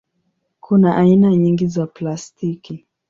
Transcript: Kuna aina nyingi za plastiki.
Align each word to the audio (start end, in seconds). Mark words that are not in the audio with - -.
Kuna 0.59 0.95
aina 0.97 1.35
nyingi 1.35 1.67
za 1.67 1.87
plastiki. 1.87 2.87